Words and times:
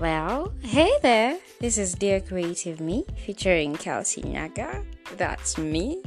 Well, 0.00 0.52
hey 0.62 0.90
there. 1.02 1.38
This 1.60 1.78
is 1.78 1.94
Dear 1.94 2.20
Creative 2.20 2.80
Me 2.80 3.06
featuring 3.24 3.76
Kelsy 3.76 4.22
Nyaga. 4.22 4.84
That's 5.16 5.56
me. 5.56 6.02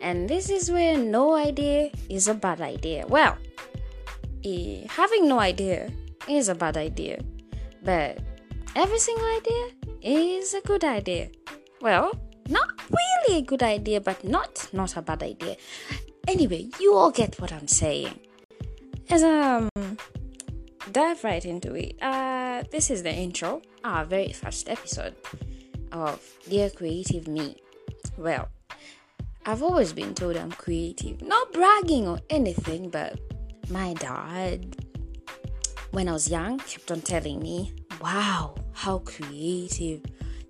And 0.00 0.26
this 0.26 0.48
is 0.48 0.70
where 0.70 0.96
no 0.96 1.34
idea 1.34 1.90
is 2.08 2.28
a 2.28 2.34
bad 2.34 2.62
idea. 2.62 3.06
Well, 3.06 3.36
eh, 4.42 4.86
having 4.88 5.28
no 5.28 5.38
idea 5.38 5.92
is 6.28 6.48
a 6.48 6.54
bad 6.54 6.78
idea, 6.78 7.20
but 7.84 8.18
every 8.74 8.98
single 8.98 9.26
idea 9.26 9.64
is 10.00 10.54
a 10.54 10.62
good 10.62 10.82
idea. 10.82 11.28
Well, 11.82 12.12
not 12.48 12.68
really 12.88 13.40
a 13.40 13.42
good 13.42 13.62
idea, 13.62 14.00
but 14.00 14.24
not 14.24 14.68
not 14.72 14.96
a 14.96 15.02
bad 15.02 15.22
idea. 15.22 15.56
Anyway, 16.26 16.70
you 16.80 16.94
all 16.94 17.10
get 17.10 17.38
what 17.38 17.52
I'm 17.52 17.68
saying. 17.68 18.18
As 19.10 19.22
um 19.22 19.68
dive 20.90 21.22
right 21.24 21.44
into 21.44 21.74
it. 21.74 21.96
Uh, 22.02 22.64
this 22.70 22.90
is 22.90 23.02
the 23.02 23.12
intro, 23.12 23.62
our 23.84 24.04
very 24.04 24.32
first 24.32 24.68
episode 24.68 25.14
of 25.92 26.20
Dear 26.48 26.70
Creative 26.70 27.26
Me. 27.28 27.56
Well, 28.16 28.48
I've 29.46 29.62
always 29.62 29.92
been 29.92 30.14
told 30.14 30.36
I'm 30.36 30.52
creative, 30.52 31.22
not 31.22 31.52
bragging 31.52 32.08
or 32.08 32.18
anything, 32.28 32.90
but 32.90 33.18
my 33.70 33.94
dad, 33.94 34.76
when 35.92 36.08
I 36.08 36.12
was 36.12 36.28
young, 36.28 36.58
kept 36.58 36.90
on 36.90 37.00
telling 37.00 37.40
me, 37.40 37.72
Wow, 38.02 38.54
how 38.72 38.98
creative! 38.98 40.02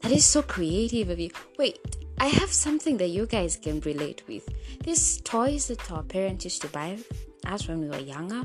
That 0.02 0.12
is 0.12 0.24
so 0.24 0.42
creative 0.42 1.10
of 1.10 1.20
you. 1.20 1.30
Wait, 1.58 1.78
I 2.18 2.26
have 2.26 2.52
something 2.52 2.96
that 2.98 3.08
you 3.08 3.26
guys 3.26 3.56
can 3.56 3.80
relate 3.80 4.22
with. 4.26 4.48
These 4.82 5.20
toys 5.20 5.68
that 5.68 5.90
our 5.90 6.02
parents 6.02 6.44
used 6.44 6.62
to 6.62 6.68
buy 6.68 6.98
us 7.46 7.68
when 7.68 7.80
we 7.80 7.88
were 7.88 7.98
younger 7.98 8.44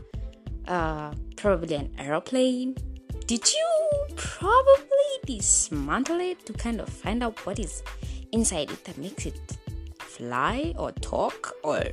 uh, 0.68 1.14
probably 1.36 1.76
an 1.76 1.92
aeroplane. 1.98 2.76
Did 3.28 3.52
you 3.52 3.68
probably 4.16 5.12
dismantle 5.26 6.20
it 6.20 6.46
to 6.46 6.54
kind 6.54 6.80
of 6.80 6.90
find 6.90 7.24
out 7.24 7.44
what 7.46 7.60
is 7.60 7.84
inside 8.32 8.72
it 8.72 8.84
that 8.86 8.98
makes 8.98 9.26
it 9.26 9.58
fly 10.00 10.74
or 10.78 10.92
talk 10.92 11.56
or 11.64 11.84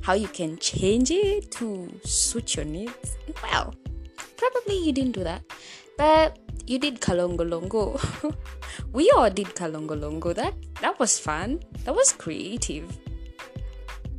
how 0.00 0.14
you 0.14 0.28
can 0.28 0.56
change 0.58 1.10
it 1.10 1.50
to 1.52 1.90
suit 2.04 2.56
your 2.56 2.64
needs? 2.64 3.18
Well, 3.42 3.74
probably 4.36 4.78
you 4.78 4.92
didn't 4.92 5.12
do 5.12 5.24
that, 5.24 5.42
but 5.96 6.38
you 6.66 6.78
did 6.78 7.00
kalongolongo. 7.00 8.34
we 8.92 9.10
all 9.16 9.30
did 9.30 9.48
kalongolongo. 9.48 10.34
That 10.34 10.54
that 10.80 10.98
was 10.98 11.18
fun. 11.18 11.60
That 11.84 11.94
was 11.94 12.12
creative 12.12 12.98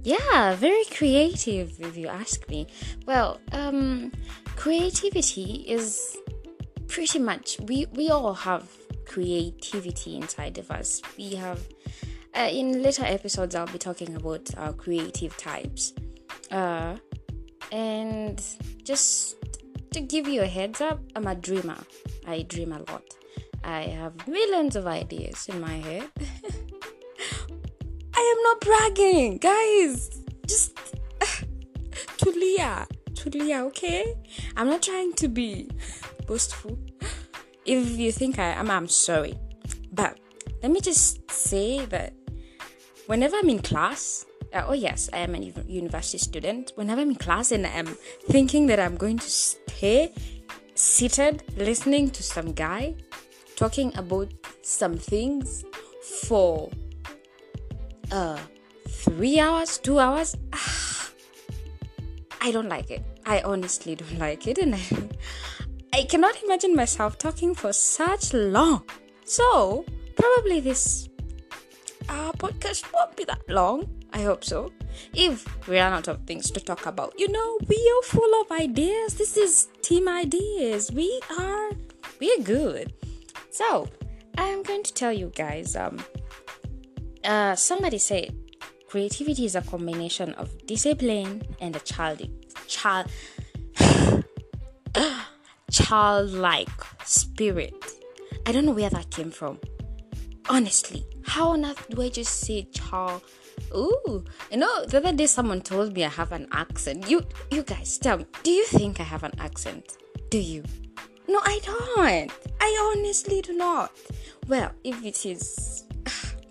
yeah 0.03 0.55
very 0.55 0.85
creative 0.85 1.79
if 1.79 1.97
you 1.97 2.07
ask 2.07 2.47
me. 2.49 2.67
Well 3.05 3.39
um 3.51 4.11
creativity 4.55 5.65
is 5.67 6.17
pretty 6.87 7.19
much 7.19 7.59
we 7.61 7.85
we 7.93 8.09
all 8.09 8.33
have 8.33 8.69
creativity 9.05 10.15
inside 10.15 10.57
of 10.57 10.71
us. 10.71 11.01
We 11.17 11.35
have 11.35 11.67
uh, 12.35 12.49
in 12.51 12.83
later 12.83 13.03
episodes 13.05 13.55
i'll 13.55 13.65
be 13.67 13.79
talking 13.79 14.15
about 14.15 14.55
our 14.57 14.73
creative 14.73 15.35
types. 15.37 15.93
Uh 16.51 16.95
and 17.71 18.41
just 18.83 19.35
to 19.91 20.01
give 20.01 20.27
you 20.27 20.41
a 20.41 20.47
heads 20.47 20.81
up 20.81 20.99
i'm 21.15 21.27
a 21.27 21.35
dreamer. 21.35 21.77
I 22.27 22.43
dream 22.43 22.71
a 22.73 22.79
lot. 22.91 23.03
I 23.63 23.81
have 23.81 24.27
millions 24.27 24.75
of 24.75 24.87
ideas 24.87 25.47
in 25.49 25.59
my 25.59 25.77
head 25.77 26.09
am 28.29 28.43
not 28.43 28.61
bragging, 28.61 29.37
guys. 29.37 30.21
Just 30.45 30.77
to 32.17 32.29
Leah, 32.31 33.65
okay? 33.65 34.15
I'm 34.55 34.67
not 34.67 34.81
trying 34.81 35.13
to 35.13 35.27
be 35.27 35.69
boastful. 36.27 36.77
If 37.65 37.97
you 37.97 38.11
think 38.11 38.39
I 38.39 38.51
am, 38.53 38.69
I'm 38.69 38.87
sorry. 38.87 39.37
But 39.91 40.19
let 40.61 40.71
me 40.71 40.81
just 40.81 41.29
say 41.31 41.85
that 41.87 42.13
whenever 43.07 43.37
I'm 43.37 43.49
in 43.49 43.59
class, 43.59 44.25
uh, 44.53 44.63
oh 44.67 44.73
yes, 44.73 45.09
I 45.13 45.19
am 45.19 45.35
a 45.35 45.39
university 45.67 46.17
student. 46.17 46.71
Whenever 46.75 47.01
I'm 47.01 47.11
in 47.11 47.15
class 47.15 47.51
and 47.51 47.67
I'm 47.67 47.97
thinking 48.29 48.67
that 48.67 48.79
I'm 48.79 48.95
going 48.95 49.19
to 49.19 49.29
stay 49.29 50.13
seated 50.75 51.43
listening 51.57 52.09
to 52.09 52.23
some 52.23 52.53
guy 52.53 52.95
talking 53.55 53.91
about 53.97 54.31
some 54.61 54.97
things 54.97 55.65
for 56.21 56.69
uh 58.11 58.39
three 58.87 59.39
hours, 59.39 59.77
two 59.77 59.99
hours. 59.99 60.35
Ah, 60.53 61.09
I 62.41 62.51
don't 62.51 62.69
like 62.69 62.89
it. 62.91 63.03
I 63.25 63.41
honestly 63.41 63.95
don't 63.95 64.19
like 64.25 64.47
it, 64.47 64.57
and 64.57 64.75
I, 64.75 64.81
I 65.93 66.03
cannot 66.03 66.41
imagine 66.43 66.75
myself 66.75 67.17
talking 67.17 67.53
for 67.55 67.73
such 67.73 68.33
long. 68.33 68.83
So 69.25 69.85
probably 70.15 70.59
this 70.59 71.09
uh, 72.09 72.31
podcast 72.33 72.91
won't 72.93 73.15
be 73.15 73.23
that 73.25 73.41
long. 73.47 73.87
I 74.11 74.21
hope 74.21 74.43
so. 74.43 74.71
If 75.13 75.45
we 75.67 75.77
run 75.77 75.93
out 75.93 76.07
of 76.07 76.25
things 76.25 76.49
to 76.51 76.59
talk 76.59 76.85
about, 76.85 77.13
you 77.17 77.29
know, 77.29 77.57
we 77.67 77.77
are 77.77 78.03
full 78.03 78.41
of 78.41 78.51
ideas. 78.51 79.13
This 79.13 79.37
is 79.37 79.67
team 79.81 80.09
ideas. 80.09 80.91
We 80.91 81.21
are, 81.37 81.71
we 82.19 82.33
are 82.33 82.43
good. 82.43 82.93
So 83.51 83.87
I'm 84.37 84.63
going 84.63 84.83
to 84.83 84.93
tell 84.93 85.13
you 85.13 85.31
guys. 85.35 85.75
Um, 85.75 85.99
uh, 87.23 87.55
somebody 87.55 87.97
said 87.97 88.35
creativity 88.87 89.45
is 89.45 89.55
a 89.55 89.61
combination 89.61 90.33
of 90.33 90.49
discipline 90.65 91.43
and 91.61 91.75
a 91.75 91.79
child 91.79 92.21
child 92.67 93.07
childlike 95.71 96.69
spirit. 97.05 97.73
I 98.45 98.51
don't 98.51 98.65
know 98.65 98.71
where 98.71 98.89
that 98.89 99.11
came 99.11 99.31
from. 99.31 99.59
Honestly, 100.49 101.05
how 101.23 101.49
on 101.49 101.65
earth 101.65 101.85
do 101.89 102.01
I 102.01 102.09
just 102.09 102.39
say 102.41 102.63
child? 102.71 103.21
Ooh, 103.75 104.25
you 104.51 104.57
know, 104.57 104.85
the 104.85 104.97
other 104.97 105.13
day 105.13 105.27
someone 105.27 105.61
told 105.61 105.93
me 105.93 106.05
I 106.05 106.09
have 106.09 106.31
an 106.31 106.47
accent. 106.51 107.09
You, 107.09 107.21
you 107.51 107.61
guys, 107.61 107.97
tell 107.99 108.17
me, 108.17 108.25
do 108.41 108.49
you 108.49 108.65
think 108.65 108.99
I 108.99 109.03
have 109.03 109.23
an 109.23 109.33
accent? 109.39 109.97
Do 110.31 110.39
you? 110.39 110.63
No, 111.27 111.39
I 111.43 111.59
don't. 111.63 112.31
I 112.59 112.93
honestly 112.95 113.41
do 113.41 113.53
not. 113.53 113.91
Well, 114.47 114.71
if 114.83 115.05
it 115.05 115.23
is 115.25 115.85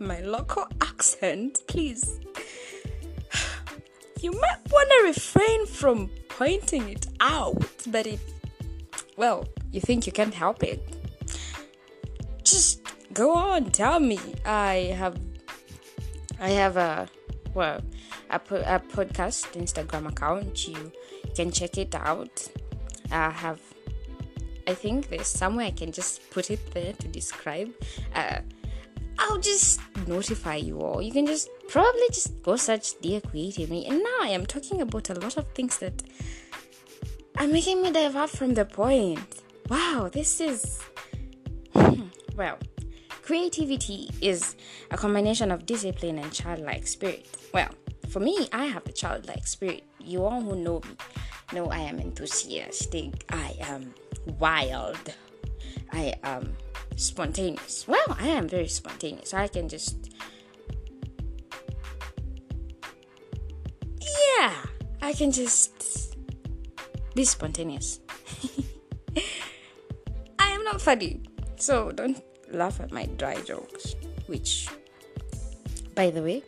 my 0.00 0.20
local 0.20 0.66
accent, 0.80 1.60
please. 1.66 2.20
You 4.20 4.32
might 4.32 4.58
want 4.72 4.90
to 4.90 5.04
refrain 5.04 5.66
from 5.66 6.10
pointing 6.28 6.88
it 6.88 7.06
out, 7.20 7.62
but 7.86 8.04
if, 8.04 8.20
well, 9.16 9.46
you 9.70 9.80
think 9.80 10.06
you 10.06 10.12
can't 10.12 10.34
help 10.34 10.64
it, 10.64 10.82
just 12.42 12.80
go 13.12 13.36
on, 13.36 13.70
tell 13.70 14.00
me. 14.00 14.18
I 14.44 14.92
have, 14.98 15.20
I 16.40 16.50
have 16.50 16.76
a, 16.76 17.08
well, 17.54 17.80
a, 18.30 18.36
a 18.36 18.80
podcast 18.80 19.52
Instagram 19.54 20.08
account. 20.08 20.66
You 20.66 20.92
can 21.36 21.52
check 21.52 21.78
it 21.78 21.94
out. 21.94 22.48
I 23.12 23.30
have, 23.30 23.60
I 24.66 24.74
think 24.74 25.10
there's 25.10 25.28
somewhere 25.28 25.66
I 25.66 25.70
can 25.70 25.92
just 25.92 26.28
put 26.30 26.50
it 26.50 26.74
there 26.74 26.92
to 26.92 27.06
describe. 27.06 27.72
Uh, 28.14 28.40
I'll 29.18 29.38
just 29.38 29.80
notify 30.06 30.56
you 30.56 30.80
all. 30.80 31.02
You 31.02 31.12
can 31.12 31.26
just 31.26 31.48
probably 31.68 32.08
just 32.12 32.42
go 32.42 32.56
search 32.56 32.98
Dear 33.00 33.20
Creative 33.20 33.68
Me. 33.70 33.86
And 33.86 33.98
now 33.98 34.18
I 34.22 34.28
am 34.28 34.46
talking 34.46 34.80
about 34.80 35.10
a 35.10 35.14
lot 35.14 35.36
of 35.36 35.48
things 35.48 35.78
that 35.78 36.02
are 37.38 37.46
making 37.46 37.82
me 37.82 37.90
divert 37.90 38.30
from 38.30 38.54
the 38.54 38.64
point. 38.64 39.42
Wow, 39.68 40.08
this 40.12 40.40
is. 40.40 40.80
Hmm, 41.74 42.04
well, 42.36 42.58
creativity 43.22 44.10
is 44.20 44.56
a 44.90 44.96
combination 44.96 45.50
of 45.50 45.66
discipline 45.66 46.18
and 46.18 46.32
childlike 46.32 46.86
spirit. 46.86 47.26
Well, 47.52 47.70
for 48.08 48.20
me, 48.20 48.48
I 48.52 48.66
have 48.66 48.84
the 48.84 48.92
childlike 48.92 49.46
spirit. 49.46 49.84
You 50.00 50.24
all 50.24 50.40
who 50.40 50.56
know 50.56 50.80
me 50.80 50.96
know 51.52 51.66
I 51.70 51.78
am 51.78 51.98
enthusiastic, 51.98 53.24
I 53.30 53.56
am 53.60 53.94
wild, 54.38 55.14
I 55.92 56.14
am 56.22 56.54
spontaneous. 56.98 57.86
Well, 57.86 58.16
I 58.18 58.28
am 58.28 58.48
very 58.48 58.68
spontaneous. 58.68 59.32
I 59.32 59.48
can 59.48 59.68
just. 59.68 59.96
Yeah, 64.00 64.54
I 65.00 65.12
can 65.12 65.32
just 65.32 66.16
be 67.14 67.24
spontaneous. 67.24 68.00
I 70.38 70.48
am 70.50 70.64
not 70.64 70.80
funny, 70.80 71.22
so 71.56 71.90
don't 71.92 72.22
laugh 72.50 72.80
at 72.80 72.92
my 72.92 73.06
dry 73.06 73.40
jokes, 73.42 73.94
which, 74.26 74.68
by 75.94 76.10
the 76.10 76.22
way, 76.22 76.42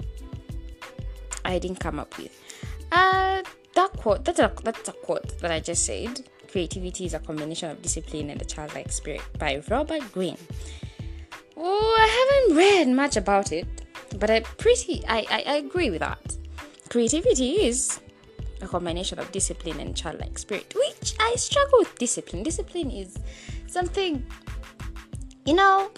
I 1.44 1.58
didn't 1.58 1.80
come 1.80 1.98
up 1.98 2.16
with. 2.18 2.36
Uh, 2.92 3.42
that 3.74 3.92
quote, 3.96 4.24
that's 4.24 4.38
a, 4.38 4.52
that's 4.62 4.88
a 4.88 4.92
quote 4.92 5.38
that 5.40 5.50
I 5.50 5.60
just 5.60 5.84
said. 5.84 6.24
Creativity 6.50 7.04
is 7.06 7.14
a 7.14 7.20
combination 7.20 7.70
of 7.70 7.80
discipline 7.80 8.30
and 8.30 8.42
a 8.42 8.44
childlike 8.44 8.90
spirit 8.90 9.22
by 9.38 9.62
Robert 9.68 10.02
Greene. 10.12 10.38
Oh, 11.56 11.96
I 11.98 12.08
haven't 12.18 12.56
read 12.56 12.88
much 12.88 13.16
about 13.16 13.52
it, 13.52 13.68
but 14.18 14.30
I 14.30 14.40
pretty 14.40 15.04
I, 15.06 15.26
I, 15.30 15.44
I 15.46 15.54
agree 15.56 15.90
with 15.90 16.00
that. 16.00 16.36
Creativity 16.88 17.66
is 17.66 18.00
a 18.62 18.66
combination 18.66 19.18
of 19.18 19.30
discipline 19.30 19.78
and 19.78 19.96
childlike 19.96 20.38
spirit, 20.38 20.74
which 20.74 21.14
I 21.20 21.34
struggle 21.36 21.78
with 21.80 21.96
discipline. 21.98 22.42
Discipline 22.42 22.90
is 22.90 23.16
something 23.68 24.26
you 25.46 25.54
know, 25.54 25.90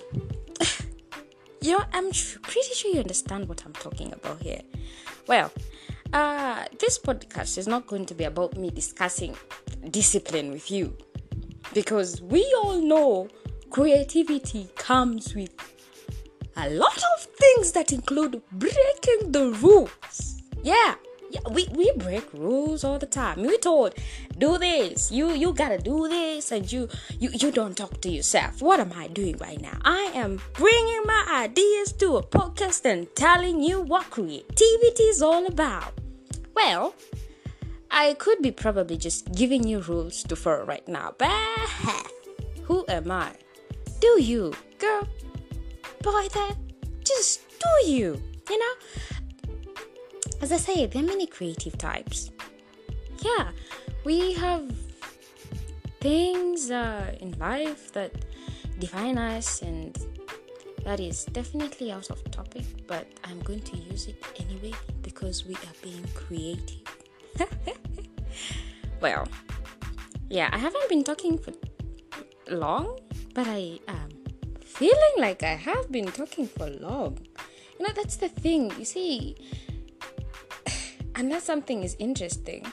you 1.60 1.78
know, 1.78 1.84
I'm 1.92 2.10
pretty 2.42 2.74
sure 2.74 2.92
you 2.92 3.00
understand 3.00 3.48
what 3.48 3.64
I'm 3.64 3.72
talking 3.72 4.12
about 4.12 4.40
here. 4.40 4.60
Well, 5.26 5.50
uh, 6.12 6.64
this 6.78 6.98
podcast 6.98 7.58
is 7.58 7.66
not 7.66 7.86
going 7.86 8.06
to 8.06 8.14
be 8.14 8.24
about 8.24 8.56
me 8.56 8.70
discussing 8.70 9.36
discipline 9.90 10.50
with 10.52 10.70
you 10.70 10.96
because 11.74 12.20
we 12.22 12.44
all 12.62 12.80
know 12.80 13.28
creativity 13.70 14.68
comes 14.76 15.34
with 15.34 15.50
a 16.56 16.68
lot 16.70 16.96
of 16.96 17.22
things 17.38 17.72
that 17.72 17.92
include 17.92 18.42
breaking 18.52 19.32
the 19.32 19.50
rules. 19.60 20.42
Yeah, 20.62 20.94
yeah, 21.30 21.40
we, 21.50 21.66
we 21.72 21.90
break 21.96 22.30
rules 22.34 22.84
all 22.84 22.98
the 22.98 23.06
time. 23.06 23.40
We 23.40 23.56
told, 23.56 23.94
do 24.36 24.58
this. 24.58 25.10
You 25.10 25.32
you 25.32 25.54
gotta 25.54 25.78
do 25.78 26.06
this, 26.08 26.52
and 26.52 26.70
you 26.70 26.88
you 27.18 27.30
you 27.32 27.50
don't 27.50 27.74
talk 27.74 28.02
to 28.02 28.10
yourself. 28.10 28.60
What 28.60 28.80
am 28.80 28.92
I 28.92 29.08
doing 29.08 29.38
right 29.38 29.60
now? 29.60 29.78
I 29.82 30.12
am 30.14 30.40
bringing 30.52 31.02
my 31.06 31.26
ideas 31.44 31.92
to 31.92 32.18
a 32.18 32.22
podcast 32.22 32.84
and 32.84 33.08
telling 33.16 33.62
you 33.62 33.80
what 33.80 34.10
creativity 34.10 35.04
is 35.04 35.22
all 35.22 35.46
about. 35.46 35.94
Well, 36.54 36.94
I 37.92 38.14
could 38.14 38.40
be 38.40 38.50
probably 38.50 38.96
just 38.96 39.32
giving 39.32 39.68
you 39.68 39.80
rules 39.80 40.24
to 40.24 40.34
follow 40.34 40.64
right 40.64 40.86
now, 40.88 41.14
but 41.18 41.30
who 42.64 42.84
am 42.88 43.10
I? 43.10 43.32
Do 44.00 44.20
you, 44.20 44.54
girl, 44.78 45.06
boy, 46.02 46.26
that 46.34 46.56
just 47.04 47.42
do 47.60 47.90
you, 47.90 48.20
you 48.48 48.58
know? 48.58 48.74
as 50.42 50.50
I 50.50 50.56
say, 50.56 50.86
there 50.86 51.02
are 51.02 51.06
many 51.06 51.26
creative 51.26 51.78
types. 51.78 52.32
Yeah, 53.20 53.50
we 54.04 54.32
have 54.34 54.68
things 56.00 56.70
uh, 56.70 57.14
in 57.20 57.38
life 57.38 57.92
that 57.92 58.12
define 58.80 59.18
us, 59.18 59.62
and 59.62 59.96
that 60.84 60.98
is 60.98 61.26
definitely 61.26 61.92
out 61.92 62.10
of 62.10 62.28
topic, 62.32 62.64
but 62.88 63.06
I'm 63.22 63.38
going 63.40 63.60
to 63.60 63.76
use 63.76 64.08
it 64.08 64.16
anyway 64.40 64.72
because 65.02 65.46
we 65.46 65.54
are 65.54 65.76
being 65.80 66.04
creative. 66.14 67.01
well, 69.00 69.26
yeah, 70.28 70.48
I 70.52 70.58
haven't 70.58 70.88
been 70.88 71.04
talking 71.04 71.38
for 71.38 71.52
long, 72.50 72.98
but 73.34 73.46
I 73.48 73.80
am 73.88 74.08
feeling 74.64 75.16
like 75.18 75.42
I 75.42 75.54
have 75.54 75.90
been 75.90 76.10
talking 76.10 76.46
for 76.46 76.68
long. 76.68 77.18
You 77.78 77.86
know, 77.86 77.92
that's 77.94 78.16
the 78.16 78.28
thing. 78.28 78.72
You 78.78 78.84
see, 78.84 79.36
unless 81.16 81.44
something 81.44 81.82
is 81.82 81.96
interesting, 81.98 82.66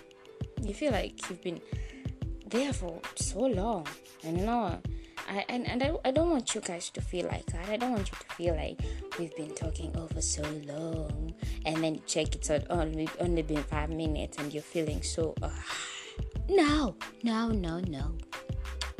you 0.61 0.73
feel 0.73 0.91
like 0.91 1.29
you've 1.29 1.41
been 1.41 1.61
there 2.47 2.73
for 2.73 2.99
so 3.15 3.39
long. 3.39 3.87
And 4.23 4.39
you 4.39 4.45
know, 4.45 4.79
I 5.29 5.45
and, 5.47 5.67
and 5.67 5.83
I, 5.83 5.93
I 6.05 6.11
don't 6.11 6.29
want 6.29 6.55
you 6.55 6.61
guys 6.61 6.89
to 6.91 7.01
feel 7.01 7.27
like 7.27 7.45
that. 7.47 7.69
I 7.69 7.77
don't 7.77 7.91
want 7.91 8.09
you 8.11 8.17
to 8.17 8.35
feel 8.35 8.55
like 8.55 8.79
we've 9.17 9.35
been 9.35 9.53
talking 9.53 9.95
over 9.95 10.21
so 10.21 10.43
long, 10.65 11.33
and 11.65 11.83
then 11.83 11.95
you 11.95 12.01
check 12.07 12.35
it's 12.35 12.49
only 12.69 13.07
only 13.19 13.41
been 13.41 13.63
five 13.63 13.89
minutes, 13.89 14.37
and 14.37 14.53
you're 14.53 14.63
feeling 14.63 15.01
so. 15.01 15.35
Uh, 15.41 15.49
no, 16.49 16.95
no, 17.23 17.49
no, 17.49 17.79
no. 17.79 18.17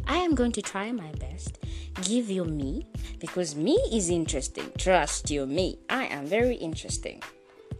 I 0.08 0.18
am 0.18 0.36
going 0.36 0.52
to 0.54 0.62
try 0.62 0.92
my 0.92 1.12
best. 1.14 1.58
Give 2.04 2.30
you 2.30 2.46
me 2.46 2.88
because 3.20 3.56
me 3.56 3.78
is 3.92 4.10
interesting. 4.10 4.72
Trust 4.78 5.30
you, 5.30 5.46
me. 5.46 5.80
I 5.90 6.06
am 6.06 6.26
very 6.26 6.56
interesting 6.56 7.22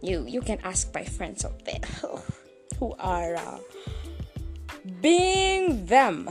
you 0.02 0.24
you 0.26 0.40
can 0.40 0.58
ask 0.64 0.92
my 0.94 1.04
friends 1.04 1.44
out 1.44 1.64
there 1.64 1.80
who 2.78 2.94
are 2.98 3.36
uh, 3.36 3.58
being 5.00 5.86
them 5.86 6.30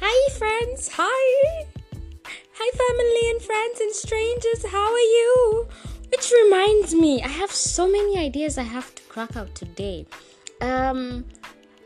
hi 0.00 0.32
friends. 0.32 0.88
Hi. 0.94 1.66
Hi 2.58 2.68
family 2.82 3.30
and 3.30 3.42
friends 3.42 3.80
and 3.80 3.92
strangers. 3.92 4.64
How 4.66 4.92
are 4.92 5.08
you? 5.18 5.68
Which 6.10 6.32
reminds 6.42 6.94
me 6.94 7.22
i 7.22 7.28
have 7.28 7.52
so 7.52 7.86
many 7.86 8.18
ideas 8.18 8.58
i 8.58 8.62
have 8.62 8.92
to 8.94 9.02
crack 9.04 9.36
out 9.36 9.54
today. 9.54 10.06
Um 10.60 11.24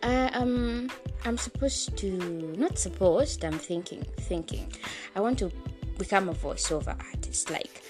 I, 0.02 0.28
um 0.32 0.90
i'm 1.24 1.36
supposed 1.36 1.96
to 1.98 2.10
not 2.56 2.78
supposed 2.78 3.44
i'm 3.44 3.58
thinking 3.58 4.02
thinking. 4.20 4.72
I 5.16 5.20
want 5.20 5.38
to 5.40 5.50
become 5.98 6.28
a 6.28 6.34
voiceover 6.34 6.96
artist 7.12 7.50
like 7.50 7.82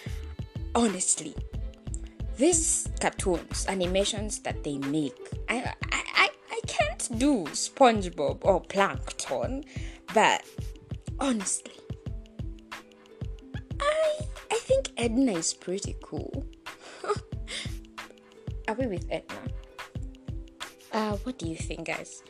honestly. 0.75 1.35
These 2.37 2.89
cartoons, 3.01 3.67
animations 3.69 4.41
that 4.41 4.65
they 4.65 4.79
make, 4.79 5.15
I, 5.49 5.73
I, 5.93 6.24
Do 7.09 7.45
SpongeBob 7.45 8.39
or 8.43 8.61
Plankton, 8.61 9.65
but 10.15 10.45
honestly, 11.21 11.73
I, 13.81 14.19
I 14.51 14.59
think 14.61 14.91
Edna 14.97 15.33
is 15.33 15.55
pretty 15.55 15.97
cool. 16.03 16.47
Are 18.69 18.75
we 18.75 18.87
with 18.87 19.07
Edna? 19.11 19.37
Uh, 20.93 21.17
what 21.25 21.39
do 21.39 21.47
you 21.49 21.57
think, 21.57 21.87
guys? 21.87 22.23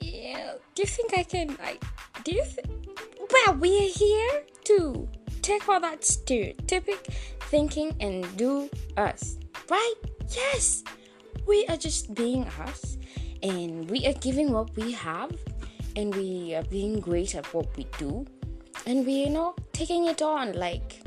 Yeah, 0.00 0.54
do 0.74 0.82
you 0.82 0.88
think 0.88 1.16
I 1.16 1.22
can? 1.22 1.56
I 1.62 1.78
do 2.22 2.34
you 2.34 2.44
think? 2.44 2.68
Well, 3.32 3.56
we're 3.56 3.88
here 3.88 4.44
to 4.64 5.08
take 5.42 5.68
all 5.68 5.80
that 5.80 6.02
stereotypic 6.02 7.00
thinking 7.50 7.96
and 8.00 8.24
do 8.36 8.70
us, 8.96 9.38
right? 9.70 9.94
Yes, 10.30 10.84
we 11.46 11.66
are 11.68 11.76
just 11.76 12.14
being 12.14 12.44
us 12.60 12.93
and 13.44 13.88
we 13.90 14.06
are 14.06 14.14
giving 14.14 14.50
what 14.52 14.74
we 14.74 14.90
have 14.92 15.30
and 15.96 16.14
we 16.14 16.54
are 16.54 16.64
being 16.64 16.98
great 16.98 17.34
at 17.34 17.52
what 17.52 17.76
we 17.76 17.86
do 17.98 18.24
and 18.86 19.06
we, 19.06 19.12
you 19.24 19.30
know, 19.30 19.54
taking 19.72 20.06
it 20.06 20.22
on 20.22 20.52
like 20.54 21.00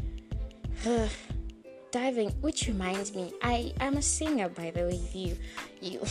uh, 0.85 1.07
diving. 1.91 2.29
Which 2.41 2.67
reminds 2.67 3.13
me, 3.15 3.33
I 3.41 3.73
am 3.79 3.97
a 3.97 4.01
singer 4.01 4.49
by 4.49 4.71
the 4.71 4.83
way. 4.83 5.01
You, 5.13 5.37
you 5.81 6.01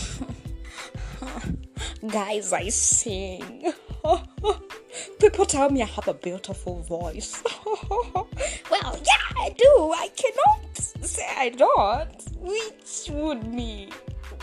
guys, 2.08 2.52
I 2.52 2.68
sing. 2.70 3.72
People 5.20 5.46
tell 5.46 5.70
me 5.70 5.82
I 5.82 5.86
have 5.86 6.08
a 6.08 6.14
beautiful 6.14 6.82
voice. 6.82 7.42
well, 7.88 8.98
yeah, 9.04 9.26
I 9.38 9.54
do. 9.56 9.92
I 9.96 10.08
cannot 10.16 10.76
say 10.76 11.28
I 11.36 11.50
don't, 11.50 12.22
which 12.40 13.10
would 13.10 13.52
be 13.54 13.90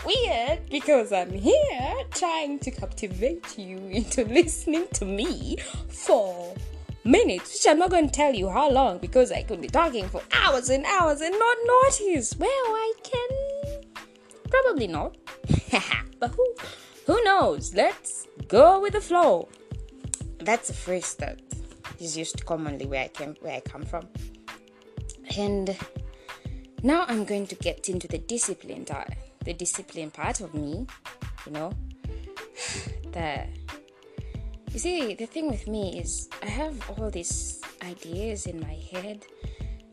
weird 0.04 0.68
because 0.70 1.12
I'm 1.12 1.32
here 1.32 1.94
trying 2.10 2.58
to 2.60 2.70
captivate 2.70 3.58
you 3.58 3.78
into 3.88 4.24
listening 4.24 4.86
to 4.94 5.04
me 5.04 5.56
for 5.88 6.54
minutes, 7.04 7.54
which 7.54 7.70
I'm 7.70 7.78
not 7.78 7.90
going 7.90 8.06
to 8.06 8.12
tell 8.12 8.34
you 8.34 8.48
how 8.48 8.70
long 8.70 8.98
because 8.98 9.32
I 9.32 9.42
could 9.42 9.60
be 9.60 9.68
talking 9.68 10.08
for 10.08 10.22
hours 10.32 10.70
and 10.70 10.84
hours 10.86 11.20
and 11.20 11.34
not 11.38 11.56
notice. 11.64 12.36
Well, 12.38 12.48
I 12.50 12.92
can 13.02 13.82
probably 14.50 14.86
not, 14.86 15.16
but 16.20 16.30
who 16.30 16.54
who 17.06 17.22
knows? 17.24 17.74
Let's 17.74 18.26
go 18.48 18.80
with 18.80 18.94
the 18.94 19.00
flow 19.00 19.48
that's 20.44 20.70
a 20.70 20.74
phrase 20.74 21.14
that 21.14 21.40
is 21.98 22.16
used 22.16 22.44
commonly 22.44 22.86
where 22.86 23.04
I 23.04 23.08
came 23.08 23.34
where 23.40 23.54
I 23.56 23.60
come 23.60 23.84
from. 23.84 24.08
And 25.36 25.76
now 26.82 27.06
I'm 27.08 27.24
going 27.24 27.46
to 27.48 27.54
get 27.54 27.88
into 27.88 28.06
the 28.06 28.18
discipline 28.18 28.84
part, 28.84 29.14
the 29.44 29.52
discipline 29.52 30.10
part 30.10 30.40
of 30.40 30.54
me, 30.54 30.86
you 31.46 31.52
know. 31.52 31.72
The 33.14 33.46
you 34.72 34.80
see 34.80 35.14
the 35.14 35.26
thing 35.26 35.48
with 35.48 35.68
me 35.68 36.00
is 36.00 36.28
I 36.42 36.46
have 36.46 36.74
all 36.90 37.08
these 37.08 37.62
ideas 37.80 38.46
in 38.46 38.58
my 38.58 38.74
head. 38.90 39.24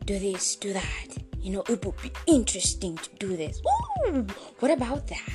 Do 0.04 0.18
this, 0.18 0.56
do 0.56 0.72
that. 0.72 1.06
You 1.38 1.52
know, 1.52 1.64
it 1.68 1.84
would 1.84 2.02
be 2.02 2.10
interesting 2.26 2.96
to 2.96 3.10
do 3.20 3.36
this. 3.36 3.62
Ooh, 4.08 4.26
what 4.58 4.72
about 4.72 5.06
that? 5.06 5.34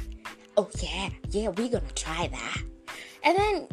Oh 0.57 0.69
yeah, 0.81 1.09
yeah, 1.29 1.47
we're 1.49 1.69
gonna 1.69 1.95
try 1.95 2.27
that. 2.27 2.61
And 3.23 3.37
then 3.37 3.67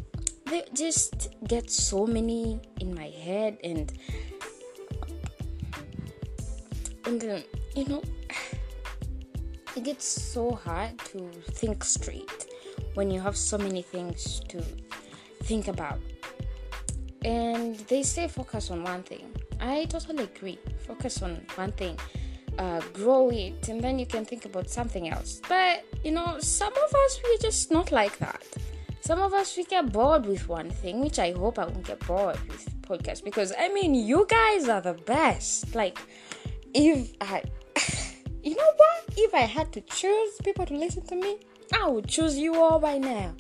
they 0.47 0.63
just 0.75 1.35
get 1.49 1.71
so 1.71 2.07
many 2.07 2.61
in 2.81 2.95
my 2.95 3.09
head 3.09 3.59
and 3.65 3.93
and 7.07 7.21
then 7.21 7.43
you 7.75 7.85
know 7.87 8.03
it 9.77 9.85
gets 9.85 10.07
so 10.07 10.53
hard 10.53 10.99
to 10.99 11.31
think 11.53 11.85
straight 11.85 12.47
when 12.95 13.11
you 13.11 13.21
have 13.21 13.37
so 13.37 13.59
many 13.59 13.83
things 13.83 14.41
to 14.49 14.63
think 15.43 15.69
about. 15.69 15.99
And 17.25 17.77
they 17.89 18.03
say 18.03 18.29
focus 18.29 18.71
on 18.71 18.85
one 18.85 19.03
thing. 19.03 19.35
I 19.61 19.87
totally 19.87 20.25
agree. 20.25 20.59
Focus 20.87 21.23
on 21.23 21.41
one 21.55 21.73
thing. 21.73 21.99
Uh, 22.59 22.81
grow 22.93 23.31
it 23.31 23.69
and 23.69 23.83
then 23.83 23.99
you 23.99 24.07
can 24.07 24.25
think 24.25 24.45
about 24.45 24.69
something 24.71 25.09
else. 25.09 25.41
But 25.49 25.85
you 26.05 26.13
know 26.13 26.37
some 26.39 26.73
of 26.73 26.95
us 26.95 27.21
we're 27.25 27.39
just 27.39 27.73
not 27.73 27.91
like 27.91 28.19
that. 28.19 28.45
Some 29.01 29.21
of 29.21 29.35
us 29.35 29.57
we 29.57 29.65
get 29.65 29.93
bored 29.93 30.25
with 30.25 30.49
one 30.49 30.71
thing, 30.71 31.01
which 31.01 31.19
I 31.19 31.33
hope 31.33 31.59
I 31.59 31.65
won't 31.65 31.85
get 31.85 31.99
bored 32.07 32.39
with 32.49 32.83
podcast. 32.83 33.25
Because 33.25 33.53
I 33.59 33.69
mean 33.71 33.95
you 33.95 34.27
guys 34.29 34.69
are 34.69 34.81
the 34.81 34.95
best. 34.95 35.75
Like 35.75 35.99
if 36.75 37.13
I 37.21 37.43
you 38.45 38.55
know 38.55 38.73
what? 38.77 39.05
If 39.17 39.35
I 39.35 39.41
had 39.41 39.73
to 39.73 39.81
choose 39.81 40.37
people 40.45 40.67
to 40.67 40.75
listen 40.75 41.05
to 41.07 41.17
me, 41.17 41.39
I 41.73 41.89
would 41.89 42.07
choose 42.07 42.37
you 42.37 42.57
all 42.57 42.79
by 42.79 42.99
now. 42.99 43.35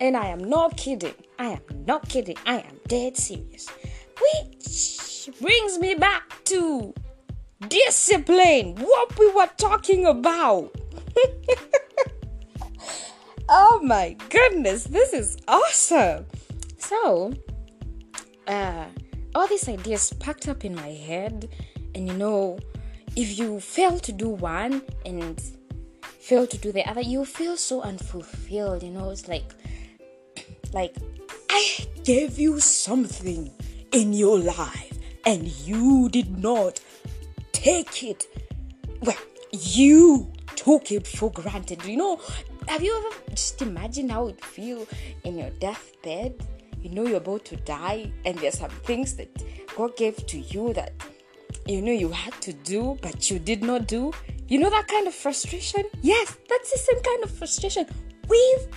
And 0.00 0.16
I 0.16 0.28
am 0.28 0.42
not 0.42 0.76
kidding. 0.76 1.14
I 1.38 1.50
am 1.50 1.84
not 1.84 2.08
kidding. 2.08 2.36
I 2.46 2.60
am 2.60 2.80
dead 2.88 3.16
serious. 3.16 3.68
Which 3.68 5.28
brings 5.40 5.78
me 5.78 5.94
back 5.94 6.42
to 6.44 6.94
discipline, 7.68 8.76
what 8.76 9.18
we 9.18 9.30
were 9.32 9.50
talking 9.58 10.06
about. 10.06 10.74
oh 13.48 13.80
my 13.82 14.16
goodness, 14.30 14.84
this 14.84 15.12
is 15.12 15.36
awesome. 15.46 16.24
So, 16.78 17.34
uh, 18.46 18.86
all 19.34 19.46
these 19.46 19.68
ideas 19.68 20.12
packed 20.14 20.48
up 20.48 20.64
in 20.64 20.74
my 20.74 20.88
head, 20.88 21.50
and 21.94 22.08
you 22.08 22.14
know, 22.14 22.58
if 23.16 23.38
you 23.38 23.60
fail 23.60 23.98
to 24.00 24.12
do 24.12 24.28
one 24.28 24.82
and 25.04 25.40
fail 26.02 26.46
to 26.46 26.56
do 26.56 26.72
the 26.72 26.88
other, 26.88 27.00
you 27.00 27.24
feel 27.24 27.56
so 27.56 27.82
unfulfilled. 27.82 28.82
You 28.82 28.90
know, 28.90 29.10
it's 29.10 29.28
like, 29.28 29.54
like 30.72 30.96
I 31.50 31.86
gave 32.04 32.38
you 32.38 32.60
something 32.60 33.50
in 33.92 34.12
your 34.12 34.38
life, 34.38 34.98
and 35.26 35.46
you 35.66 36.08
did 36.08 36.38
not 36.38 36.80
take 37.52 38.02
it. 38.02 38.26
Well, 39.02 39.16
you 39.50 40.32
took 40.56 40.90
it 40.90 41.06
for 41.06 41.30
granted. 41.30 41.84
You 41.84 41.96
know, 41.96 42.20
have 42.68 42.82
you 42.82 42.96
ever 42.96 43.30
just 43.30 43.60
imagined 43.60 44.10
how 44.10 44.28
it 44.28 44.42
feel 44.42 44.86
in 45.24 45.36
your 45.36 45.50
deathbed? 45.50 46.46
You 46.80 46.90
know 46.90 47.06
you're 47.06 47.18
about 47.18 47.44
to 47.46 47.56
die, 47.56 48.10
and 48.24 48.38
there's 48.38 48.58
some 48.58 48.70
things 48.70 49.14
that 49.16 49.30
God 49.76 49.96
gave 49.96 50.26
to 50.26 50.38
you 50.38 50.72
that 50.72 50.92
you 51.66 51.82
know 51.82 51.92
you 51.92 52.10
had 52.10 52.34
to 52.42 52.52
do, 52.52 52.98
but 53.02 53.30
you 53.30 53.38
did 53.38 53.62
not 53.62 53.86
do. 53.86 54.12
You 54.48 54.58
know 54.58 54.70
that 54.70 54.88
kind 54.88 55.06
of 55.06 55.14
frustration? 55.14 55.84
Yes, 56.02 56.36
that's 56.48 56.72
the 56.72 56.78
same 56.78 57.02
kind 57.02 57.24
of 57.24 57.30
frustration 57.30 57.86
with 58.28 58.68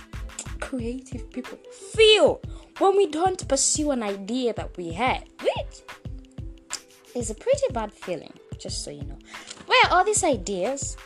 creative 0.60 1.30
people 1.30 1.58
feel 1.92 2.40
when 2.78 2.96
we 2.96 3.06
don't 3.06 3.46
pursue 3.48 3.90
an 3.90 4.02
idea 4.02 4.52
that 4.54 4.76
we 4.76 4.92
had, 4.92 5.24
which 5.42 5.82
is 7.14 7.30
a 7.30 7.34
pretty 7.34 7.66
bad 7.72 7.92
feeling, 7.92 8.32
just 8.58 8.84
so 8.84 8.90
you 8.90 9.02
know. 9.04 9.18
Well, 9.66 9.86
all 9.90 10.04
these 10.04 10.24
ideas 10.24 10.96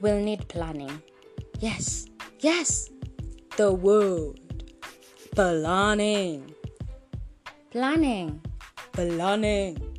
will 0.00 0.20
need 0.20 0.46
planning. 0.48 1.02
Yes, 1.60 2.06
yes, 2.40 2.90
the 3.56 3.72
word 3.72 4.40
planning. 5.34 6.54
Planning. 7.70 8.40
Planning. 8.92 9.95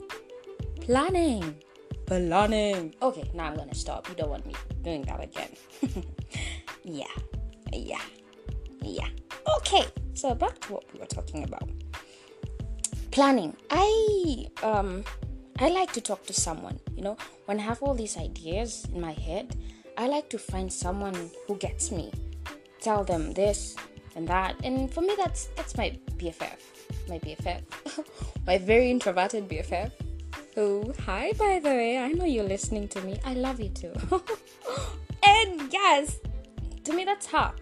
Planning. 0.88 1.54
Planning. 2.06 2.96
Okay, 3.02 3.30
now 3.34 3.48
I'm 3.48 3.58
gonna 3.58 3.76
stop. 3.76 4.08
You 4.08 4.16
don't 4.16 4.30
want 4.30 4.46
me 4.46 4.56
doing 4.84 5.02
that 5.02 5.22
again. 5.22 5.50
yeah, 6.86 7.12
yeah, 7.74 8.00
yeah. 8.82 9.10
Okay, 9.58 9.84
so 10.14 10.34
back 10.34 10.58
to 10.60 10.72
what 10.72 10.86
we 10.94 11.02
were 11.02 11.06
talking 11.06 11.44
about. 11.44 11.68
Planning. 13.12 13.54
I 13.70 14.48
um 14.64 15.04
I 15.60 15.68
like 15.68 15.92
to 15.92 16.00
talk 16.00 16.26
to 16.28 16.34
someone, 16.34 16.80
you 16.96 17.04
know, 17.04 17.18
when 17.48 17.60
I 17.60 17.64
have 17.64 17.84
all 17.84 17.94
these 17.94 18.16
ideas 18.16 18.88
in 18.94 19.02
my 19.02 19.12
head, 19.12 19.58
I 19.98 20.08
like 20.08 20.30
to 20.30 20.40
find 20.40 20.72
someone 20.72 21.30
who 21.48 21.58
gets 21.58 21.92
me. 21.92 22.14
Tell 22.80 23.04
them 23.04 23.34
this 23.34 23.76
and 24.16 24.26
that. 24.30 24.56
And 24.64 24.90
for 24.94 25.02
me 25.02 25.16
that's 25.18 25.48
that's 25.58 25.76
my 25.76 26.00
BFF. 26.16 26.56
My 27.10 27.20
BFF. 27.20 27.60
my 28.48 28.58
very 28.58 28.90
introverted 28.90 29.50
BFF. 29.50 29.92
Oh, 30.60 30.92
hi 31.06 31.34
by 31.34 31.60
the 31.60 31.70
way. 31.70 32.00
I 32.00 32.14
know 32.14 32.26
you're 32.26 32.44
listening 32.44 32.88
to 32.88 33.02
me. 33.02 33.20
I 33.24 33.36
love 33.36 33.60
you 33.60 33.70
too. 33.70 33.94
and 35.24 35.72
yes, 35.72 36.18
to 36.84 36.94
me 36.94 37.06
that's 37.06 37.28
her. 37.28 37.54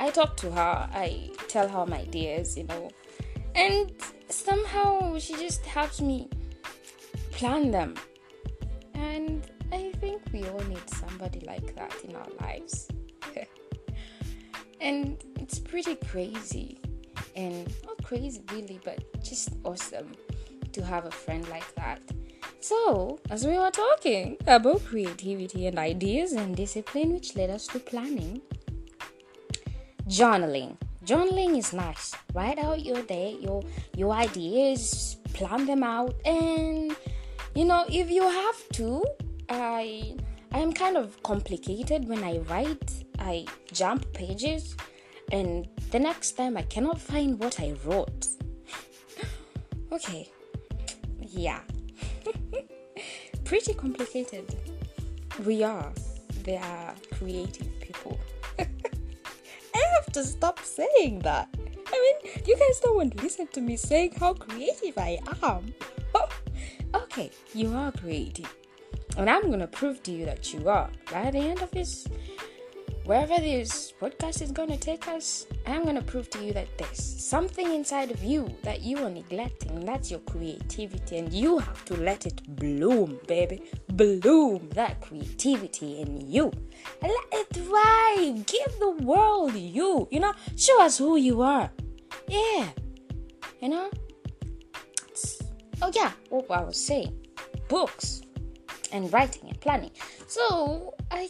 I 0.00 0.10
talk 0.10 0.36
to 0.38 0.50
her, 0.50 0.88
I 0.92 1.30
tell 1.46 1.68
her 1.68 1.86
my 1.86 1.98
ideas, 2.00 2.56
you 2.56 2.64
know. 2.64 2.90
And 3.54 3.92
somehow 4.28 5.20
she 5.20 5.34
just 5.34 5.64
helps 5.64 6.00
me 6.00 6.28
plan 7.30 7.70
them. 7.70 7.94
And 8.94 9.48
I 9.70 9.92
think 10.00 10.22
we 10.32 10.42
all 10.48 10.64
need 10.64 10.90
somebody 10.90 11.44
like 11.46 11.76
that 11.76 11.94
in 12.02 12.16
our 12.16 12.26
lives. 12.40 12.88
and 14.80 15.16
it's 15.36 15.60
pretty 15.60 15.94
crazy. 15.94 16.80
And 17.36 17.72
not 17.86 18.02
crazy 18.02 18.42
really, 18.50 18.80
but 18.84 19.22
just 19.22 19.50
awesome 19.62 20.10
to 20.72 20.84
have 20.84 21.06
a 21.06 21.10
friend 21.12 21.48
like 21.48 21.72
that. 21.76 22.00
So, 22.62 23.18
as 23.28 23.44
we 23.44 23.58
were 23.58 23.72
talking 23.72 24.36
about 24.46 24.84
creativity 24.84 25.66
and 25.66 25.80
ideas 25.80 26.30
and 26.30 26.54
discipline, 26.54 27.12
which 27.12 27.34
led 27.34 27.50
us 27.50 27.66
to 27.66 27.80
planning, 27.80 28.40
journaling. 30.06 30.76
Journaling 31.04 31.58
is 31.58 31.72
nice. 31.72 32.14
Write 32.32 32.60
out 32.60 32.84
your 32.84 33.02
day, 33.02 33.36
your 33.40 33.64
your 33.96 34.12
ideas, 34.12 35.16
plan 35.32 35.66
them 35.66 35.82
out, 35.82 36.14
and 36.24 36.94
you 37.56 37.64
know 37.64 37.84
if 37.88 38.08
you 38.08 38.22
have 38.22 38.68
to, 38.78 39.04
I 39.48 40.14
I 40.52 40.60
am 40.60 40.72
kind 40.72 40.96
of 40.96 41.20
complicated 41.24 42.08
when 42.08 42.22
I 42.22 42.38
write. 42.46 42.94
I 43.18 43.44
jump 43.72 44.06
pages, 44.12 44.76
and 45.32 45.66
the 45.90 45.98
next 45.98 46.38
time 46.38 46.56
I 46.56 46.62
cannot 46.62 47.00
find 47.00 47.40
what 47.40 47.58
I 47.58 47.74
wrote. 47.84 48.28
okay, 49.92 50.30
yeah, 51.18 51.58
pretty 53.44 53.74
complicated. 53.74 54.54
We 55.44 55.62
are. 55.62 55.92
They 56.44 56.56
are 56.56 56.94
creative 57.12 57.68
people. 57.80 58.18
I 58.58 58.66
have 59.96 60.12
to 60.12 60.24
stop 60.24 60.60
saying 60.60 61.20
that. 61.20 61.48
I 61.86 62.16
mean, 62.24 62.32
you 62.46 62.56
guys 62.56 62.80
don't 62.80 62.96
want 62.96 63.16
to 63.16 63.22
listen 63.22 63.46
to 63.48 63.60
me 63.60 63.76
saying 63.76 64.14
how 64.18 64.34
creative 64.34 64.96
I 64.98 65.20
am. 65.42 65.74
okay, 66.94 67.30
you 67.54 67.74
are 67.74 67.92
creative. 67.92 68.52
And 69.16 69.28
I'm 69.28 69.50
to 69.58 69.66
prove 69.66 70.02
to 70.04 70.10
you 70.12 70.24
that 70.24 70.52
you 70.52 70.68
are. 70.68 70.88
By 71.10 71.30
the 71.30 71.38
end 71.38 71.60
of 71.60 71.70
this 71.70 72.06
wherever 73.04 73.36
this 73.36 73.92
podcast 74.00 74.42
is 74.42 74.52
going 74.52 74.68
to 74.70 74.76
take 74.76 75.08
us, 75.08 75.46
I'm 75.66 75.82
going 75.82 75.96
to 75.96 76.02
prove 76.02 76.30
to 76.30 76.44
you 76.44 76.52
that 76.52 76.68
there's 76.78 77.02
something 77.02 77.72
inside 77.74 78.10
of 78.10 78.22
you 78.22 78.54
that 78.62 78.82
you 78.82 78.98
are 79.04 79.10
neglecting. 79.10 79.84
That's 79.84 80.10
your 80.10 80.20
creativity, 80.20 81.18
and 81.18 81.32
you 81.32 81.58
have 81.58 81.84
to 81.86 81.96
let 81.96 82.26
it 82.26 82.42
bloom, 82.56 83.18
baby. 83.26 83.62
Bloom 83.88 84.68
that 84.74 85.00
creativity 85.00 86.00
in 86.00 86.30
you. 86.30 86.52
Let 87.00 87.24
it 87.32 87.48
thrive. 87.52 88.46
Give 88.46 88.78
the 88.78 89.04
world 89.04 89.54
you. 89.54 90.08
You 90.10 90.20
know, 90.20 90.34
show 90.56 90.82
us 90.82 90.98
who 90.98 91.16
you 91.16 91.42
are. 91.42 91.70
Yeah. 92.28 92.68
You 93.60 93.68
know? 93.68 93.90
oh, 95.82 95.90
yeah, 95.94 96.12
what 96.28 96.50
I 96.50 96.62
was 96.62 96.76
saying 96.76 97.18
books 97.68 98.22
and 98.92 99.12
writing 99.12 99.48
and 99.48 99.60
planning. 99.60 99.90
So, 100.26 100.94
I 101.10 101.28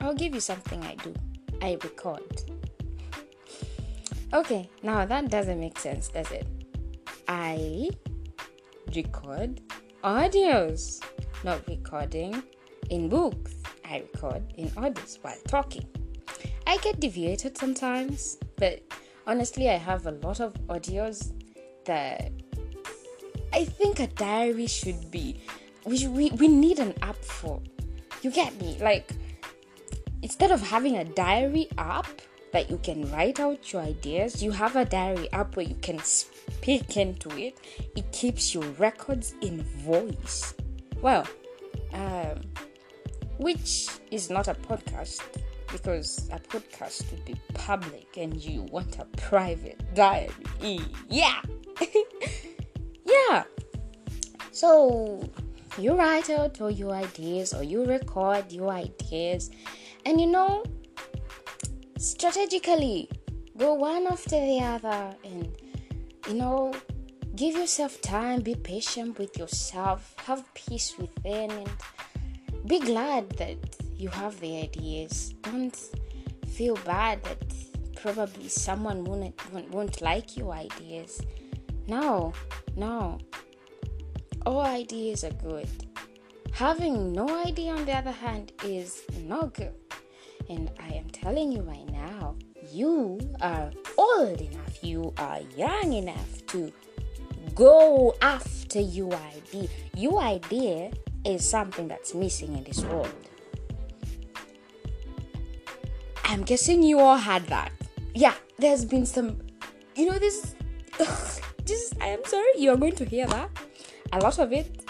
I'll 0.00 0.14
give 0.14 0.34
you 0.34 0.40
something 0.40 0.82
I 0.82 0.94
do. 0.96 1.14
I 1.60 1.78
record. 1.82 2.42
Okay, 4.32 4.68
now 4.82 5.04
that 5.04 5.30
doesn't 5.30 5.58
make 5.58 5.78
sense, 5.78 6.08
does 6.08 6.30
it? 6.30 6.46
I 7.26 7.90
record 8.94 9.60
audios, 10.04 11.02
not 11.44 11.66
recording 11.66 12.42
in 12.90 13.08
books. 13.08 13.54
I 13.84 14.04
record 14.12 14.42
in 14.56 14.68
audios 14.70 15.18
while 15.22 15.36
talking. 15.48 15.86
I 16.66 16.76
get 16.78 17.00
deviated 17.00 17.56
sometimes, 17.56 18.36
but 18.56 18.82
honestly, 19.26 19.70
I 19.70 19.76
have 19.76 20.06
a 20.06 20.12
lot 20.12 20.40
of 20.40 20.52
audios 20.68 21.32
that 21.86 22.30
I 23.52 23.64
think 23.64 24.00
a 24.00 24.06
diary 24.06 24.66
should 24.66 25.10
be. 25.10 25.40
We, 25.84 26.06
we, 26.06 26.30
we 26.32 26.48
need 26.48 26.78
an 26.78 26.94
app 27.02 27.16
for. 27.16 27.62
You 28.22 28.30
get 28.30 28.60
me? 28.60 28.76
Like, 28.80 29.12
instead 30.22 30.50
of 30.50 30.60
having 30.60 30.96
a 30.96 31.04
diary 31.04 31.68
app 31.78 32.08
that 32.52 32.70
you 32.70 32.78
can 32.78 33.10
write 33.12 33.40
out 33.40 33.72
your 33.72 33.82
ideas, 33.82 34.42
you 34.42 34.50
have 34.50 34.76
a 34.76 34.84
diary 34.84 35.30
app 35.32 35.56
where 35.56 35.66
you 35.66 35.76
can 35.76 35.98
speak 36.00 36.96
into 36.96 37.28
it. 37.36 37.58
It 37.94 38.10
keeps 38.12 38.54
your 38.54 38.64
records 38.78 39.34
in 39.42 39.62
voice. 39.62 40.54
Well, 41.02 41.26
um, 41.92 42.40
which 43.38 43.88
is 44.10 44.30
not 44.30 44.48
a 44.48 44.54
podcast 44.54 45.22
because 45.70 46.28
a 46.32 46.38
podcast 46.38 47.10
would 47.10 47.24
be 47.24 47.36
public 47.54 48.16
and 48.16 48.34
you 48.42 48.62
want 48.62 48.98
a 48.98 49.04
private 49.16 49.80
diary. 49.94 50.32
Yeah. 51.08 51.40
yeah. 53.04 53.44
So 54.50 55.22
you 55.78 55.94
write 55.94 56.30
out 56.30 56.60
all 56.60 56.70
your 56.70 56.92
ideas 56.92 57.52
or 57.52 57.62
you 57.62 57.84
record 57.84 58.50
your 58.50 58.70
ideas 58.70 59.50
and 60.04 60.20
you 60.20 60.26
know, 60.26 60.64
strategically 61.98 63.08
go 63.56 63.74
one 63.74 64.06
after 64.06 64.38
the 64.38 64.60
other 64.60 65.14
and, 65.24 65.56
you 66.28 66.34
know, 66.34 66.72
give 67.34 67.56
yourself 67.56 68.00
time, 68.00 68.40
be 68.40 68.54
patient 68.54 69.18
with 69.18 69.36
yourself, 69.36 70.14
have 70.24 70.42
peace 70.54 70.94
within, 70.98 71.50
and 71.50 71.70
be 72.66 72.78
glad 72.80 73.28
that 73.30 73.58
you 73.96 74.08
have 74.08 74.38
the 74.40 74.62
ideas. 74.62 75.34
Don't 75.42 75.76
feel 76.46 76.76
bad 76.84 77.22
that 77.24 77.38
probably 77.96 78.48
someone 78.48 79.04
won't, 79.04 79.52
won't, 79.52 79.70
won't 79.70 80.00
like 80.00 80.36
your 80.36 80.52
ideas. 80.52 81.20
No, 81.88 82.32
no. 82.76 83.18
All 84.46 84.60
ideas 84.60 85.24
are 85.24 85.32
good. 85.32 85.68
Having 86.52 87.12
no 87.12 87.28
idea, 87.44 87.72
on 87.72 87.84
the 87.84 87.92
other 87.92 88.10
hand, 88.10 88.52
is 88.64 89.02
not 89.24 89.54
good. 89.54 89.74
And 90.48 90.70
I 90.80 90.94
am 90.94 91.10
telling 91.10 91.52
you 91.52 91.60
right 91.62 91.88
now, 91.92 92.36
you 92.72 93.20
are 93.40 93.70
old 93.96 94.40
enough, 94.40 94.82
you 94.82 95.12
are 95.18 95.40
young 95.56 95.92
enough 95.92 96.46
to 96.48 96.72
go 97.54 98.14
after 98.22 98.80
your 98.80 99.14
idea. 99.14 99.68
Your 99.94 100.20
idea 100.20 100.90
is 101.24 101.48
something 101.48 101.88
that's 101.88 102.14
missing 102.14 102.56
in 102.56 102.64
this 102.64 102.82
world. 102.84 103.12
I'm 106.24 106.42
guessing 106.42 106.82
you 106.82 106.98
all 106.98 107.16
had 107.16 107.46
that. 107.48 107.72
Yeah, 108.14 108.34
there's 108.58 108.84
been 108.84 109.06
some, 109.06 109.38
you 109.96 110.06
know, 110.06 110.18
this, 110.18 110.54
this. 111.64 111.92
I 112.00 112.06
am 112.08 112.24
sorry, 112.24 112.50
you 112.56 112.70
are 112.70 112.76
going 112.76 112.94
to 112.96 113.04
hear 113.04 113.26
that, 113.26 113.50
a 114.12 114.18
lot 114.20 114.38
of 114.38 114.52
it, 114.52 114.84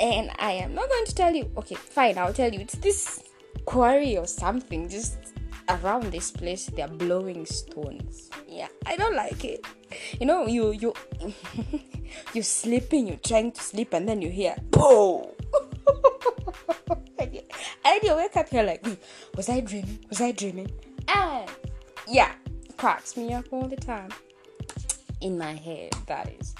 and 0.00 0.30
I 0.38 0.52
am 0.52 0.74
not 0.74 0.88
going 0.88 1.06
to 1.06 1.14
tell 1.14 1.34
you. 1.34 1.50
Okay, 1.58 1.74
fine, 1.74 2.18
I'll 2.18 2.32
tell 2.32 2.52
you. 2.52 2.60
It's 2.60 2.76
this 2.76 3.22
quarry 3.64 4.16
or 4.16 4.26
something 4.26 4.88
just 4.88 5.18
around 5.68 6.04
this 6.04 6.30
place. 6.30 6.66
They're 6.66 6.88
blowing 6.88 7.46
stones. 7.46 8.30
Yeah, 8.48 8.68
I 8.86 8.96
don't 8.96 9.14
like 9.14 9.44
it. 9.44 9.66
You 10.18 10.26
know, 10.26 10.46
you 10.46 10.72
you 10.72 10.94
you're 12.34 12.44
sleeping, 12.44 13.08
you're 13.08 13.24
trying 13.24 13.52
to 13.52 13.62
sleep, 13.62 13.92
and 13.92 14.08
then 14.08 14.22
you 14.22 14.30
hear, 14.30 14.56
"Boom!" 14.70 15.26
and 17.18 18.02
you 18.02 18.16
wake 18.16 18.36
up, 18.36 18.52
you're 18.52 18.64
like, 18.64 18.84
hmm, 18.84 18.94
was 19.36 19.48
I 19.48 19.60
dreaming? 19.60 19.98
Was 20.08 20.20
I 20.20 20.32
dreaming? 20.32 20.70
And 21.08 21.48
yeah, 22.08 22.32
cracks 22.76 23.16
me 23.16 23.32
up 23.32 23.46
all 23.52 23.68
the 23.68 23.76
time. 23.76 24.10
In 25.20 25.38
my 25.38 25.54
head, 25.54 25.94
that 26.06 26.32
is. 26.40 26.54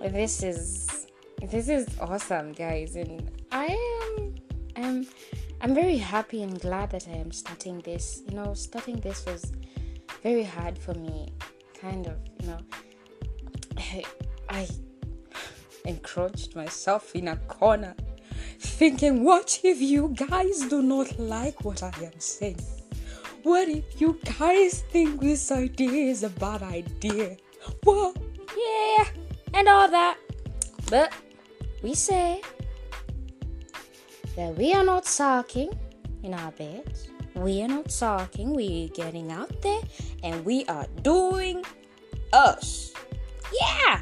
Well, 0.00 0.10
this 0.10 0.42
is 0.42 1.06
this 1.40 1.68
is 1.68 1.86
awesome, 2.00 2.52
guys, 2.52 2.96
and 2.96 3.30
I 3.52 3.68
I'm 4.84 5.06
I'm 5.62 5.74
very 5.74 5.96
happy 5.96 6.42
and 6.42 6.60
glad 6.60 6.90
that 6.90 7.08
I 7.08 7.16
am 7.16 7.32
starting 7.32 7.78
this. 7.80 8.20
You 8.28 8.36
know, 8.36 8.52
starting 8.52 9.00
this 9.00 9.24
was 9.24 9.50
very 10.22 10.42
hard 10.42 10.76
for 10.76 10.92
me. 10.92 11.32
Kind 11.80 12.06
of, 12.06 12.18
you 12.40 12.48
know, 12.48 12.58
I, 13.78 14.04
I 14.50 14.68
encroached 15.86 16.54
myself 16.54 17.14
in 17.14 17.28
a 17.28 17.36
corner 17.48 17.94
thinking, 18.58 19.24
what 19.24 19.58
if 19.64 19.80
you 19.80 20.14
guys 20.28 20.66
do 20.68 20.82
not 20.82 21.18
like 21.18 21.64
what 21.64 21.82
I 21.82 21.92
am 22.02 22.20
saying? 22.20 22.60
What 23.42 23.68
if 23.70 24.02
you 24.02 24.18
guys 24.38 24.82
think 24.90 25.20
this 25.20 25.50
idea 25.50 26.10
is 26.10 26.24
a 26.24 26.30
bad 26.30 26.62
idea? 26.62 27.38
Well, 27.84 28.14
yeah, 28.54 29.04
and 29.54 29.66
all 29.66 29.88
that. 29.88 30.18
But 30.90 31.10
we 31.82 31.94
say 31.94 32.42
that 34.36 34.56
we 34.56 34.72
are 34.72 34.84
not 34.84 35.06
sulking 35.06 35.70
in 36.22 36.34
our 36.34 36.50
beds. 36.52 37.08
We 37.34 37.62
are 37.62 37.68
not 37.68 37.90
sulking. 37.90 38.54
We 38.54 38.86
are 38.86 38.94
getting 38.94 39.32
out 39.32 39.62
there 39.62 39.80
and 40.22 40.44
we 40.44 40.64
are 40.66 40.86
doing 41.02 41.64
us. 42.32 42.92
Yeah, 43.60 44.00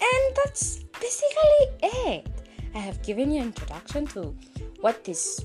and 0.00 0.36
that's 0.36 0.84
basically 1.00 1.62
it. 1.82 2.26
I 2.74 2.78
have 2.78 3.02
given 3.02 3.30
you 3.30 3.40
an 3.40 3.46
introduction 3.48 4.06
to 4.08 4.34
what 4.80 5.04
this 5.04 5.44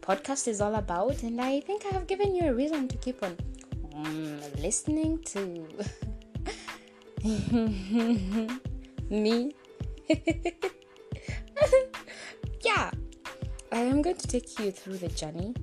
podcast 0.00 0.48
is 0.48 0.60
all 0.60 0.74
about, 0.76 1.22
and 1.22 1.40
I 1.40 1.60
think 1.60 1.84
I 1.86 1.94
have 1.94 2.06
given 2.06 2.34
you 2.34 2.50
a 2.50 2.54
reason 2.54 2.88
to 2.88 2.96
keep 2.98 3.22
on 3.22 3.36
mm, 3.94 4.62
listening 4.62 5.22
to 5.24 5.66
me. 9.10 9.54
I 13.72 13.80
am 13.80 14.02
going 14.02 14.16
to 14.16 14.26
take 14.26 14.58
you 14.58 14.70
through 14.70 14.98
the 14.98 15.08
journey, 15.08 15.54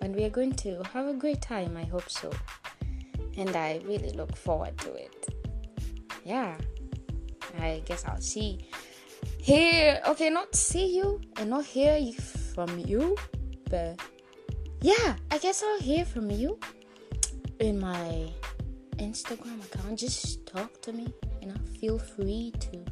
and 0.00 0.14
we 0.14 0.24
are 0.24 0.30
going 0.30 0.52
to 0.52 0.82
have 0.92 1.08
a 1.08 1.14
great 1.14 1.42
time. 1.42 1.76
I 1.76 1.84
hope 1.84 2.08
so, 2.08 2.30
and 3.36 3.54
I 3.56 3.80
really 3.84 4.10
look 4.10 4.36
forward 4.36 4.78
to 4.78 4.94
it. 4.94 5.26
Yeah, 6.24 6.56
I 7.58 7.82
guess 7.84 8.04
I'll 8.06 8.20
see 8.20 8.66
hear 9.44 10.00
okay 10.08 10.30
not 10.30 10.54
see 10.56 10.96
you 10.96 11.20
and 11.36 11.50
not 11.50 11.64
hear 11.66 11.98
you 11.98 12.14
from 12.14 12.78
you 12.78 13.14
but 13.68 14.00
yeah 14.80 15.16
i 15.30 15.36
guess 15.36 15.62
i'll 15.62 15.80
hear 15.80 16.02
from 16.02 16.30
you 16.30 16.58
in 17.60 17.78
my 17.78 18.26
instagram 18.96 19.62
account 19.66 19.98
just 19.98 20.46
talk 20.46 20.80
to 20.80 20.94
me 20.94 21.06
you 21.42 21.48
know 21.48 21.60
feel 21.78 21.98
free 21.98 22.52
to 22.58 22.82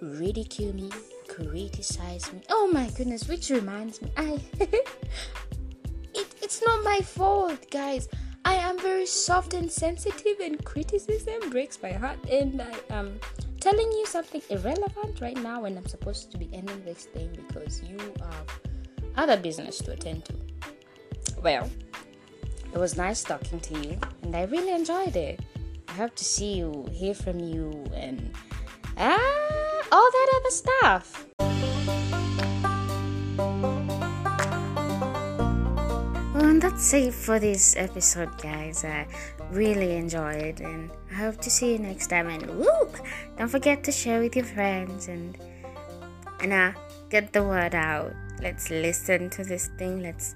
ridicule 0.00 0.74
me 0.74 0.90
criticize 1.34 2.32
me 2.32 2.40
oh 2.50 2.70
my 2.72 2.88
goodness 2.90 3.28
which 3.28 3.50
reminds 3.50 4.00
me 4.02 4.10
i 4.16 4.40
it, 4.60 6.28
it's 6.42 6.62
not 6.64 6.84
my 6.84 7.00
fault 7.00 7.70
guys 7.70 8.08
i 8.44 8.54
am 8.54 8.78
very 8.78 9.06
soft 9.06 9.54
and 9.54 9.70
sensitive 9.70 10.38
and 10.42 10.64
criticism 10.64 11.50
breaks 11.50 11.82
my 11.82 11.92
heart 11.92 12.18
and 12.30 12.62
i 12.62 12.74
am 12.90 13.18
telling 13.64 13.90
you 13.92 14.04
something 14.04 14.42
irrelevant 14.50 15.22
right 15.22 15.38
now 15.38 15.62
when 15.62 15.74
I'm 15.78 15.86
supposed 15.86 16.30
to 16.32 16.36
be 16.36 16.50
ending 16.52 16.84
this 16.84 17.06
thing 17.06 17.30
because 17.48 17.82
you 17.82 17.96
have 18.20 18.60
other 19.16 19.38
business 19.38 19.78
to 19.78 19.92
attend 19.92 20.26
to. 20.26 20.34
Well, 21.42 21.70
it 22.74 22.78
was 22.78 22.98
nice 22.98 23.24
talking 23.24 23.60
to 23.60 23.78
you, 23.80 23.98
and 24.20 24.36
I 24.36 24.42
really 24.42 24.70
enjoyed 24.70 25.16
it. 25.16 25.40
I 25.88 25.92
hope 25.92 26.14
to 26.16 26.26
see 26.26 26.58
you, 26.58 26.86
hear 26.92 27.14
from 27.14 27.40
you, 27.40 27.86
and 27.94 28.30
ah, 28.98 29.63
all 29.92 30.10
that 30.10 30.28
other 30.36 30.50
stuff. 30.50 31.26
Well, 36.34 36.44
and 36.44 36.60
that's 36.62 36.92
it 36.92 37.14
for 37.14 37.38
this 37.38 37.76
episode, 37.76 38.36
guys. 38.42 38.84
I 38.84 39.06
really 39.50 39.96
enjoyed, 39.96 40.60
and 40.60 40.90
I 41.10 41.14
hope 41.14 41.40
to 41.42 41.50
see 41.50 41.72
you 41.72 41.78
next 41.78 42.08
time. 42.08 42.28
And 42.28 42.58
woo! 42.58 42.88
Don't 43.36 43.48
forget 43.48 43.84
to 43.84 43.92
share 43.92 44.20
with 44.20 44.36
your 44.36 44.44
friends 44.44 45.08
and 45.08 45.38
and 46.40 46.52
uh, 46.52 46.72
get 47.10 47.32
the 47.32 47.42
word 47.42 47.74
out. 47.74 48.12
Let's 48.42 48.70
listen 48.70 49.30
to 49.30 49.44
this 49.44 49.70
thing. 49.78 50.02
Let's 50.02 50.34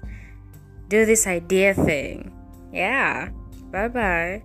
do 0.87 1.05
this 1.05 1.27
idea 1.27 1.73
thing. 1.73 2.31
Yeah. 2.71 3.29
Bye 3.71 3.87
bye. 3.87 4.43